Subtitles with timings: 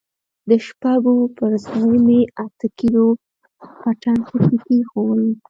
[0.49, 3.05] د شپږو پر ځاى مې اته کيلو
[3.81, 5.23] پټن پکښې کښېښوول.